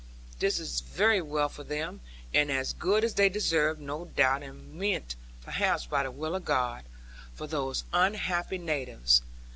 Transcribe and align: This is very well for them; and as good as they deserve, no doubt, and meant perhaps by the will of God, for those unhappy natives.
This 0.39 0.59
is 0.59 0.79
very 0.81 1.21
well 1.21 1.47
for 1.47 1.63
them; 1.63 2.01
and 2.33 2.51
as 2.51 2.73
good 2.73 3.03
as 3.03 3.13
they 3.13 3.29
deserve, 3.29 3.79
no 3.79 4.05
doubt, 4.05 4.41
and 4.41 4.73
meant 4.73 5.15
perhaps 5.41 5.85
by 5.85 6.01
the 6.01 6.09
will 6.09 6.33
of 6.33 6.43
God, 6.43 6.85
for 7.35 7.45
those 7.45 7.83
unhappy 7.93 8.57
natives. 8.57 9.21